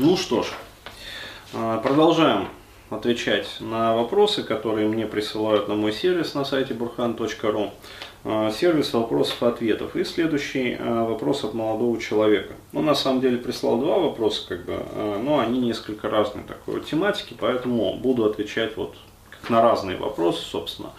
Ну 0.00 0.16
что 0.16 0.44
ж, 0.44 0.46
а, 1.52 1.78
продолжаем 1.78 2.46
отвечать 2.88 3.56
на 3.58 3.96
вопросы, 3.96 4.44
которые 4.44 4.86
мне 4.86 5.08
присылают 5.08 5.66
на 5.66 5.74
мой 5.74 5.92
сервис 5.92 6.34
на 6.34 6.44
сайте 6.44 6.72
burhan.ru. 6.72 7.70
А, 8.22 8.52
сервис 8.52 8.94
вопросов 8.94 9.42
и 9.42 9.46
ответов. 9.46 9.96
И 9.96 10.04
следующий 10.04 10.76
а, 10.78 11.04
вопрос 11.04 11.42
от 11.42 11.52
молодого 11.54 12.00
человека. 12.00 12.54
Он 12.72 12.84
на 12.84 12.94
самом 12.94 13.20
деле 13.20 13.38
прислал 13.38 13.80
два 13.80 13.98
вопроса, 13.98 14.46
как 14.48 14.66
бы, 14.66 14.80
но 15.20 15.40
они 15.40 15.58
несколько 15.58 16.08
разные 16.08 16.44
такой 16.44 16.80
тематики, 16.80 17.34
поэтому 17.36 17.96
буду 17.96 18.24
отвечать 18.24 18.76
вот 18.76 18.94
как 19.30 19.50
на 19.50 19.60
разные 19.60 19.96
вопросы, 19.96 20.44
собственно. 20.44 20.92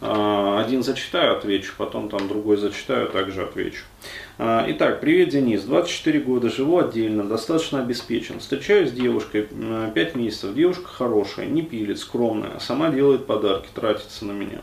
А, 0.00 0.62
один 0.64 0.84
зачитаю, 0.84 1.36
отвечу, 1.36 1.72
потом 1.76 2.08
там 2.08 2.28
другой 2.28 2.56
зачитаю, 2.56 3.08
также 3.08 3.42
отвечу. 3.42 3.82
А, 4.38 4.64
итак, 4.68 5.00
привет, 5.00 5.30
Денис. 5.30 5.62
24 5.62 6.20
года, 6.20 6.48
живу 6.50 6.78
отдельно, 6.78 7.24
достаточно 7.24 7.80
обеспечен. 7.80 8.38
Встречаюсь 8.38 8.90
с 8.90 8.92
девушкой 8.92 9.48
5 9.94 10.14
месяцев. 10.14 10.54
Девушка 10.54 10.86
хорошая, 10.86 11.46
не 11.46 11.62
пилит, 11.62 11.98
скромная, 11.98 12.60
сама 12.60 12.90
делает 12.90 13.26
подарки, 13.26 13.68
тратится 13.74 14.24
на 14.24 14.32
меня. 14.32 14.60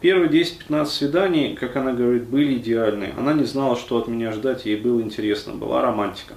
Первые 0.00 0.30
10-15 0.30 0.86
свиданий, 0.86 1.54
как 1.54 1.76
она 1.76 1.92
говорит, 1.92 2.24
были 2.24 2.54
идеальные. 2.54 3.12
Она 3.18 3.34
не 3.34 3.44
знала, 3.44 3.76
что 3.76 3.98
от 3.98 4.08
меня 4.08 4.32
ждать, 4.32 4.64
ей 4.64 4.76
было 4.76 5.02
интересно, 5.02 5.52
была 5.52 5.82
романтика. 5.82 6.32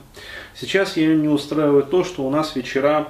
Сейчас 0.54 0.98
ее 0.98 1.16
не 1.16 1.30
устраивает 1.30 1.90
то, 1.90 2.04
что 2.04 2.24
у 2.24 2.30
нас 2.30 2.58
вечера 2.58 3.08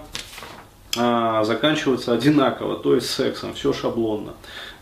а, 0.97 1.43
заканчиваются 1.43 2.13
одинаково, 2.13 2.75
то 2.75 2.95
есть 2.95 3.09
сексом, 3.09 3.53
все 3.53 3.73
шаблонно. 3.73 4.33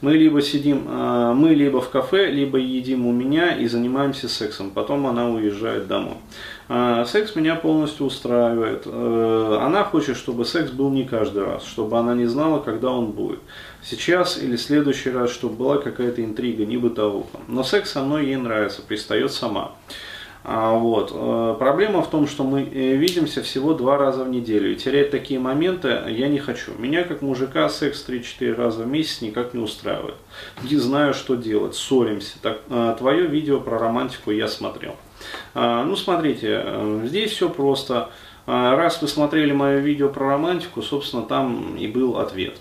Мы 0.02 0.16
либо 0.18 0.42
сидим, 0.42 0.86
а, 0.90 1.34
мы 1.34 1.54
либо 1.54 1.80
в 1.80 1.90
кафе, 1.90 2.32
либо 2.32 2.58
едим 2.58 3.06
у 3.06 3.12
меня 3.12 3.56
и 3.56 3.68
занимаемся 3.68 4.28
сексом, 4.28 4.72
потом 4.72 5.08
она 5.08 5.30
уезжает 5.30 5.88
домой. 5.88 6.18
А, 6.68 7.06
секс 7.06 7.36
меня 7.36 7.56
полностью 7.56 8.06
устраивает. 8.06 8.84
Э, 8.86 9.60
она 9.62 9.84
хочет, 9.84 10.16
чтобы 10.16 10.46
секс 10.46 10.72
был 10.72 10.90
не 10.90 11.04
каждый 11.04 11.44
раз, 11.44 11.66
чтобы 11.66 12.00
она 12.00 12.14
не 12.14 12.26
знала, 12.26 12.60
когда 12.60 12.92
он 12.92 13.12
будет. 13.12 13.40
Сейчас 13.84 14.38
или 14.38 14.56
в 14.56 14.62
следующий 14.62 15.12
раз, 15.12 15.32
чтобы 15.32 15.56
была 15.56 15.78
какая-то 15.80 16.24
интрига, 16.24 16.66
не 16.66 16.78
бытовуха. 16.78 17.40
Но 17.48 17.64
секс 17.64 17.92
со 17.92 18.02
мной 18.02 18.28
ей 18.28 18.38
нравится, 18.38 18.82
пристает 18.82 19.34
сама. 19.34 19.74
А, 20.44 20.74
вот. 20.74 21.12
Э, 21.14 21.56
проблема 21.60 22.02
в 22.02 22.10
том, 22.10 22.28
что 22.28 22.44
мы 22.44 22.64
э, 22.64 22.96
видимся 22.96 23.44
всего 23.44 23.74
два 23.74 23.98
раза 23.98 24.24
в 24.24 24.30
неделю. 24.30 24.72
И 24.72 24.76
терять 24.76 25.12
такие 25.12 25.40
моменты 25.40 26.02
я 26.08 26.28
не 26.28 26.40
хочу. 26.40 26.72
Меня, 26.78 27.04
как 27.04 27.22
мужика, 27.22 27.70
секс 27.70 28.04
3-4 28.08 28.56
раза 28.56 28.84
в 28.84 28.88
месяц 28.88 29.22
никак 29.22 29.54
не 29.54 29.62
устраивает. 29.62 30.16
Не 30.64 30.78
знаю, 30.78 31.14
что 31.14 31.36
делать. 31.36 31.76
Ссоримся. 31.76 32.38
Так, 32.42 32.62
э, 32.70 32.96
твое 32.98 33.28
видео 33.28 33.60
про 33.60 33.78
романтику 33.78 34.32
я 34.32 34.48
смотрел. 34.48 34.96
А, 35.54 35.84
ну, 35.84 35.96
смотрите, 35.96 36.66
здесь 37.06 37.32
все 37.32 37.50
просто. 37.50 38.10
Раз 38.48 39.00
вы 39.04 39.08
смотрели 39.08 39.52
мое 39.52 39.78
видео 39.78 40.10
про 40.10 40.30
романтику, 40.30 40.82
собственно, 40.82 41.22
там 41.22 41.78
и 41.78 41.86
был 41.86 42.18
ответ. 42.18 42.58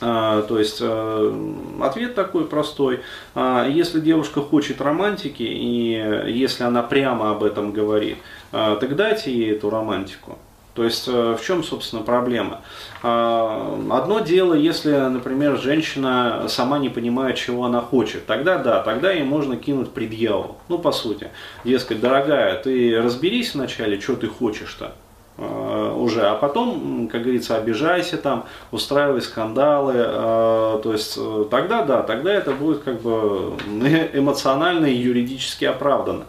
А, 0.00 0.42
то 0.42 0.58
есть 0.58 0.78
э, 0.80 1.32
ответ 1.80 2.14
такой 2.14 2.44
простой. 2.46 3.00
А, 3.34 3.66
если 3.68 4.00
девушка 4.00 4.40
хочет 4.40 4.80
романтики, 4.80 5.42
и 5.42 6.24
если 6.26 6.64
она 6.64 6.82
прямо 6.82 7.30
об 7.32 7.42
этом 7.42 7.72
говорит, 7.72 8.18
а, 8.52 8.76
так 8.76 8.94
дайте 8.96 9.32
ей 9.32 9.52
эту 9.52 9.70
романтику. 9.70 10.38
То 10.74 10.84
есть 10.84 11.08
э, 11.08 11.36
в 11.36 11.44
чем, 11.44 11.64
собственно, 11.64 12.02
проблема? 12.02 12.60
Одно 13.02 14.20
дело, 14.24 14.54
если, 14.54 14.92
например, 14.92 15.56
женщина 15.58 16.44
сама 16.48 16.78
не 16.78 16.88
понимает, 16.88 17.36
чего 17.36 17.64
она 17.64 17.80
хочет, 17.80 18.26
тогда 18.26 18.58
да, 18.58 18.80
тогда 18.82 19.10
ей 19.10 19.24
можно 19.24 19.56
кинуть 19.56 19.90
предъяву. 19.90 20.56
Ну, 20.68 20.78
по 20.78 20.92
сути, 20.92 21.30
дескать, 21.64 22.00
дорогая, 22.00 22.62
ты 22.62 23.00
разберись 23.00 23.54
вначале, 23.54 24.00
что 24.00 24.14
ты 24.14 24.28
хочешь-то. 24.28 24.94
Э, 25.98 26.00
уже, 26.00 26.26
а 26.26 26.34
потом, 26.34 27.08
как 27.10 27.22
говорится, 27.22 27.56
обижайся 27.56 28.16
там, 28.16 28.44
устраивай 28.72 29.20
скандалы, 29.20 29.94
э, 29.96 30.80
то 30.82 30.92
есть 30.92 31.16
э, 31.18 31.44
тогда 31.50 31.84
да, 31.84 32.02
тогда 32.02 32.32
это 32.32 32.52
будет 32.52 32.82
как 32.82 33.00
бы 33.00 33.54
эмоционально 34.12 34.86
и 34.86 34.94
юридически 34.94 35.64
оправдано. 35.64 36.24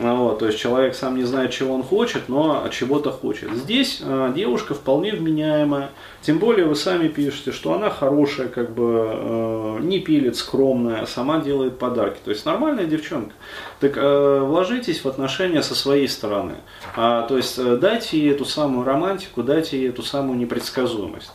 Вот, 0.00 0.38
то 0.38 0.46
есть 0.46 0.58
человек 0.58 0.94
сам 0.94 1.16
не 1.16 1.24
знает, 1.24 1.50
чего 1.50 1.74
он 1.74 1.82
хочет, 1.82 2.30
но 2.30 2.66
чего-то 2.70 3.12
хочет. 3.12 3.52
Здесь 3.52 4.00
э, 4.02 4.32
девушка 4.34 4.72
вполне 4.72 5.12
вменяемая, 5.12 5.90
тем 6.22 6.38
более 6.38 6.64
вы 6.64 6.74
сами 6.74 7.08
пишете, 7.08 7.52
что 7.52 7.74
она 7.74 7.90
хорошая, 7.90 8.48
как 8.48 8.72
бы 8.72 9.10
э, 9.12 9.78
не 9.82 9.98
пилит, 10.00 10.36
скромная, 10.36 11.04
сама 11.04 11.40
делает 11.40 11.78
подарки. 11.78 12.18
То 12.24 12.30
есть 12.30 12.46
нормальная 12.46 12.86
девчонка. 12.86 13.34
Так 13.78 13.98
э, 13.98 14.40
вложитесь 14.40 15.04
в 15.04 15.06
отношения 15.06 15.62
со 15.62 15.74
своей 15.74 16.08
стороны. 16.08 16.54
А, 16.96 17.26
то 17.26 17.36
есть 17.36 17.58
э, 17.58 17.76
дайте 17.76 18.18
ей 18.18 18.30
эту 18.30 18.46
самую 18.46 18.86
романтику, 18.86 19.42
дайте 19.42 19.78
ей 19.78 19.90
эту 19.90 20.02
самую 20.02 20.38
непредсказуемость. 20.38 21.32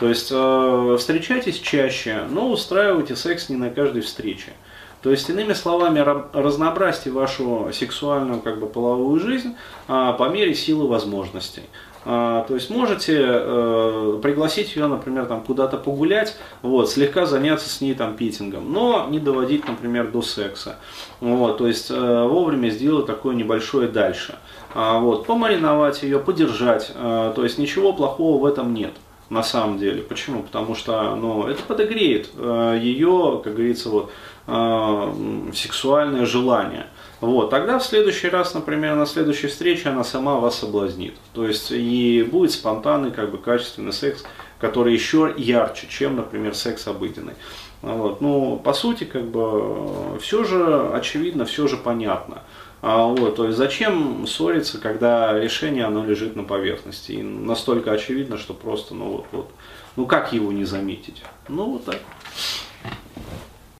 То 0.00 0.08
есть 0.08 0.30
э, 0.32 0.96
встречайтесь 0.98 1.60
чаще, 1.60 2.22
но 2.30 2.50
устраивайте 2.50 3.14
секс 3.14 3.48
не 3.48 3.54
на 3.54 3.70
каждой 3.70 4.02
встрече. 4.02 4.54
То 5.02 5.10
есть, 5.10 5.30
иными 5.30 5.52
словами, 5.52 6.00
разнообразьте 6.32 7.10
вашу 7.10 7.70
сексуальную 7.72 8.40
как 8.40 8.58
бы, 8.58 8.66
половую 8.66 9.20
жизнь 9.20 9.54
а, 9.86 10.12
по 10.12 10.28
мере 10.28 10.54
силы 10.54 10.88
возможностей. 10.88 11.62
А, 12.04 12.44
то 12.44 12.54
есть 12.54 12.70
можете 12.70 13.18
э, 13.20 14.18
пригласить 14.22 14.74
ее, 14.74 14.86
например, 14.86 15.26
там 15.26 15.42
куда-то 15.42 15.76
погулять, 15.76 16.36
вот, 16.62 16.88
слегка 16.88 17.26
заняться 17.26 17.68
с 17.68 17.80
ней 17.80 17.94
там 17.94 18.16
питингом, 18.16 18.72
но 18.72 19.08
не 19.10 19.18
доводить, 19.18 19.68
например, 19.68 20.10
до 20.10 20.22
секса. 20.22 20.76
Вот, 21.20 21.58
то 21.58 21.66
есть 21.66 21.90
э, 21.90 22.24
вовремя 22.24 22.70
сделать 22.70 23.06
такое 23.06 23.34
небольшое 23.34 23.88
дальше. 23.88 24.36
А, 24.74 24.98
вот, 24.98 25.26
помариновать 25.26 26.02
ее, 26.02 26.18
подержать. 26.18 26.92
Э, 26.94 27.32
то 27.36 27.44
есть 27.44 27.58
ничего 27.58 27.92
плохого 27.92 28.40
в 28.40 28.46
этом 28.46 28.72
нет 28.72 28.92
на 29.30 29.42
самом 29.42 29.78
деле. 29.78 30.02
Почему? 30.02 30.42
Потому 30.42 30.74
что 30.74 31.14
ну, 31.16 31.46
это 31.46 31.62
подогреет 31.62 32.30
э, 32.36 32.78
ее, 32.80 33.40
как 33.44 33.54
говорится, 33.54 33.90
вот, 33.90 34.10
э, 34.46 35.50
сексуальное 35.54 36.26
желание. 36.26 36.86
Вот, 37.20 37.50
тогда 37.50 37.78
в 37.80 37.84
следующий 37.84 38.28
раз, 38.28 38.54
например, 38.54 38.94
на 38.94 39.04
следующей 39.04 39.48
встрече 39.48 39.88
она 39.88 40.04
сама 40.04 40.36
вас 40.36 40.56
соблазнит. 40.58 41.14
То 41.34 41.46
есть 41.46 41.72
и 41.72 42.26
будет 42.30 42.52
спонтанный, 42.52 43.10
как 43.10 43.30
бы 43.30 43.38
качественный 43.38 43.92
секс, 43.92 44.24
который 44.60 44.92
еще 44.92 45.34
ярче, 45.36 45.88
чем, 45.88 46.16
например, 46.16 46.54
секс 46.54 46.86
обыденный. 46.86 47.34
Вот. 47.82 48.20
Ну, 48.20 48.60
по 48.62 48.72
сути, 48.72 49.04
как 49.04 49.24
бы, 49.24 50.18
все 50.20 50.44
же 50.44 50.90
очевидно, 50.92 51.44
все 51.44 51.66
же 51.68 51.76
понятно. 51.76 52.42
А, 52.80 53.06
вот, 53.06 53.36
то 53.36 53.46
есть 53.46 53.58
зачем 53.58 54.26
ссориться, 54.26 54.78
когда 54.78 55.38
решение 55.38 55.84
оно 55.84 56.04
лежит 56.04 56.36
на 56.36 56.44
поверхности 56.44 57.12
и 57.12 57.22
настолько 57.22 57.92
очевидно, 57.92 58.38
что 58.38 58.54
просто, 58.54 58.94
ну 58.94 59.10
вот, 59.10 59.26
вот, 59.32 59.50
ну 59.96 60.06
как 60.06 60.32
его 60.32 60.52
не 60.52 60.64
заметить? 60.64 61.22
Ну 61.48 61.72
вот 61.72 61.84
так. 61.84 61.98